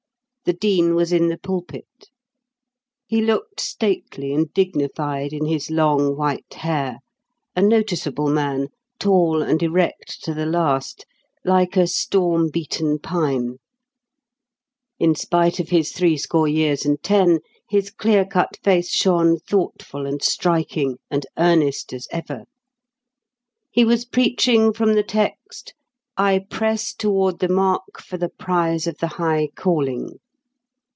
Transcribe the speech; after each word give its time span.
The 0.43 0.53
Dean 0.53 0.95
was 0.95 1.13
in 1.13 1.27
the 1.27 1.37
pulpit. 1.37 2.09
He 3.05 3.21
looked 3.21 3.59
stately 3.61 4.33
and 4.33 4.51
dignified 4.53 5.33
in 5.33 5.45
his 5.45 5.69
long 5.69 6.17
white 6.17 6.51
hair, 6.55 6.97
a 7.55 7.61
noticeable 7.61 8.27
man, 8.27 8.69
tall 8.99 9.43
and 9.43 9.61
erect 9.61 10.23
to 10.23 10.33
the 10.33 10.47
last, 10.47 11.05
like 11.45 11.77
a 11.77 11.85
storm 11.85 12.49
beaten 12.49 12.97
pine; 12.97 13.59
in 14.97 15.13
spite 15.13 15.59
of 15.59 15.69
his 15.69 15.91
threescore 15.91 16.47
years 16.47 16.85
and 16.85 17.01
ten, 17.03 17.41
his 17.69 17.91
clear 17.91 18.25
cut 18.25 18.57
face 18.63 18.89
shone 18.91 19.37
thoughtful, 19.37 20.07
and 20.07 20.23
striking, 20.23 20.97
and 21.11 21.27
earnest 21.37 21.93
as 21.93 22.07
ever. 22.11 22.45
He 23.69 23.85
was 23.85 24.05
preaching 24.05 24.73
from 24.73 24.95
the 24.95 25.03
text, 25.03 25.75
"I 26.17 26.41
press 26.49 26.95
toward 26.95 27.39
the 27.39 27.47
mark 27.47 28.01
for 28.03 28.17
the 28.17 28.29
prize 28.29 28.87
of 28.87 28.97
the 28.97 29.07
high 29.21 29.49
calling." 29.55 30.17